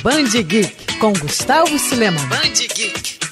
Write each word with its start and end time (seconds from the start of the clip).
Band 0.00 0.30
Geek 0.30 0.98
com 0.98 1.12
Gustavo 1.12 1.78
Silema. 1.78 2.20
Band 2.26 2.66
Geek. 2.74 3.31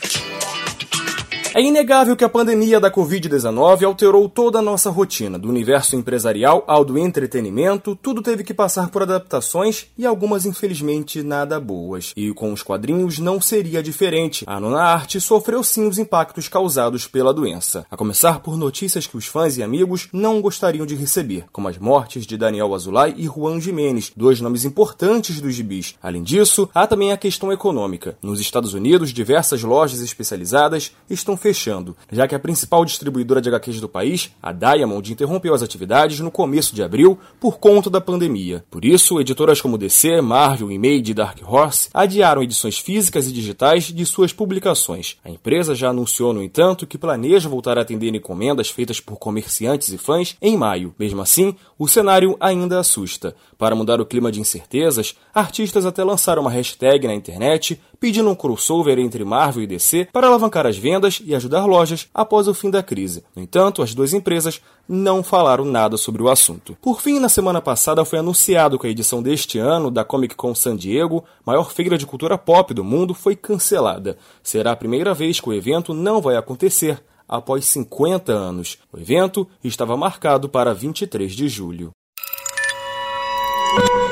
É 1.52 1.60
inegável 1.60 2.16
que 2.16 2.22
a 2.22 2.28
pandemia 2.28 2.78
da 2.78 2.92
Covid-19 2.92 3.82
alterou 3.82 4.28
toda 4.28 4.60
a 4.60 4.62
nossa 4.62 4.88
rotina, 4.88 5.36
do 5.36 5.48
universo 5.48 5.96
empresarial 5.96 6.62
ao 6.64 6.84
do 6.84 6.96
entretenimento, 6.96 7.96
tudo 7.96 8.22
teve 8.22 8.44
que 8.44 8.54
passar 8.54 8.88
por 8.88 9.02
adaptações 9.02 9.86
e 9.98 10.06
algumas, 10.06 10.46
infelizmente, 10.46 11.24
nada 11.24 11.58
boas. 11.58 12.12
E 12.16 12.32
com 12.32 12.52
os 12.52 12.62
quadrinhos 12.62 13.18
não 13.18 13.40
seria 13.40 13.82
diferente. 13.82 14.44
A 14.46 14.60
nona 14.60 14.80
arte 14.80 15.20
sofreu 15.20 15.64
sim 15.64 15.88
os 15.88 15.98
impactos 15.98 16.46
causados 16.46 17.08
pela 17.08 17.34
doença. 17.34 17.84
A 17.90 17.96
começar 17.96 18.38
por 18.38 18.56
notícias 18.56 19.08
que 19.08 19.16
os 19.16 19.26
fãs 19.26 19.56
e 19.56 19.62
amigos 19.62 20.08
não 20.12 20.40
gostariam 20.40 20.86
de 20.86 20.94
receber, 20.94 21.46
como 21.50 21.66
as 21.66 21.78
mortes 21.78 22.26
de 22.26 22.36
Daniel 22.36 22.72
Azulay 22.72 23.12
e 23.16 23.24
Juan 23.24 23.60
Jimenez, 23.60 24.12
dois 24.16 24.40
nomes 24.40 24.64
importantes 24.64 25.40
dos 25.40 25.56
gibis. 25.56 25.96
Além 26.00 26.22
disso, 26.22 26.70
há 26.72 26.86
também 26.86 27.10
a 27.10 27.16
questão 27.16 27.52
econômica. 27.52 28.16
Nos 28.22 28.38
Estados 28.40 28.72
Unidos, 28.72 29.12
diversas 29.12 29.64
lojas 29.64 30.00
especializadas 30.00 30.92
estão 31.10 31.39
fechando, 31.40 31.96
já 32.12 32.28
que 32.28 32.34
a 32.34 32.38
principal 32.38 32.84
distribuidora 32.84 33.40
de 33.40 33.48
HQs 33.48 33.80
do 33.80 33.88
país, 33.88 34.30
a 34.42 34.52
Diamond, 34.52 35.12
interrompeu 35.12 35.54
as 35.54 35.62
atividades 35.62 36.20
no 36.20 36.30
começo 36.30 36.74
de 36.74 36.82
abril 36.82 37.18
por 37.40 37.58
conta 37.58 37.88
da 37.88 38.00
pandemia. 38.00 38.64
Por 38.70 38.84
isso, 38.84 39.20
editoras 39.20 39.60
como 39.60 39.78
DC, 39.78 40.20
Marvel, 40.20 40.70
Image 40.70 41.10
e 41.10 41.14
Dark 41.14 41.38
Horse 41.44 41.88
adiaram 41.92 42.42
edições 42.42 42.78
físicas 42.78 43.26
e 43.26 43.32
digitais 43.32 43.84
de 43.84 44.06
suas 44.06 44.32
publicações. 44.32 45.16
A 45.24 45.30
empresa 45.30 45.74
já 45.74 45.88
anunciou, 45.88 46.32
no 46.32 46.42
entanto, 46.42 46.86
que 46.86 46.98
planeja 46.98 47.48
voltar 47.48 47.78
a 47.78 47.82
atender 47.82 48.14
encomendas 48.14 48.70
feitas 48.70 49.00
por 49.00 49.16
comerciantes 49.16 49.88
e 49.88 49.98
fãs 49.98 50.36
em 50.40 50.56
maio. 50.56 50.94
Mesmo 50.98 51.22
assim, 51.22 51.56
o 51.78 51.88
cenário 51.88 52.36
ainda 52.38 52.78
assusta. 52.78 53.34
Para 53.56 53.74
mudar 53.74 54.00
o 54.00 54.06
clima 54.06 54.30
de 54.30 54.40
incertezas, 54.40 55.14
artistas 55.34 55.86
até 55.86 56.04
lançaram 56.04 56.42
uma 56.42 56.50
hashtag 56.50 57.06
na 57.06 57.14
internet 57.14 57.80
pedindo 58.00 58.30
um 58.30 58.34
crossover 58.34 58.98
entre 58.98 59.24
Marvel 59.24 59.62
e 59.62 59.66
DC 59.66 60.08
para 60.12 60.26
alavancar 60.26 60.66
as 60.66 60.78
vendas 60.78 61.20
e 61.30 61.34
ajudar 61.34 61.64
lojas 61.64 62.08
após 62.12 62.48
o 62.48 62.54
fim 62.54 62.70
da 62.70 62.82
crise. 62.82 63.22
No 63.36 63.40
entanto, 63.40 63.82
as 63.82 63.94
duas 63.94 64.12
empresas 64.12 64.60
não 64.88 65.22
falaram 65.22 65.64
nada 65.64 65.96
sobre 65.96 66.20
o 66.20 66.28
assunto. 66.28 66.76
Por 66.82 67.00
fim, 67.00 67.20
na 67.20 67.28
semana 67.28 67.60
passada 67.60 68.04
foi 68.04 68.18
anunciado 68.18 68.78
que 68.78 68.86
a 68.88 68.90
edição 68.90 69.22
deste 69.22 69.56
ano 69.56 69.92
da 69.92 70.04
Comic 70.04 70.34
Con 70.34 70.54
San 70.56 70.76
Diego, 70.76 71.24
maior 71.46 71.70
feira 71.70 71.96
de 71.96 72.04
cultura 72.04 72.36
pop 72.36 72.74
do 72.74 72.82
mundo, 72.82 73.14
foi 73.14 73.36
cancelada. 73.36 74.18
Será 74.42 74.72
a 74.72 74.76
primeira 74.76 75.14
vez 75.14 75.38
que 75.38 75.48
o 75.48 75.54
evento 75.54 75.94
não 75.94 76.20
vai 76.20 76.36
acontecer 76.36 77.00
após 77.28 77.64
50 77.66 78.32
anos. 78.32 78.78
O 78.92 78.98
evento 78.98 79.46
estava 79.62 79.96
marcado 79.96 80.48
para 80.48 80.74
23 80.74 81.32
de 81.32 81.48
julho. 81.48 81.92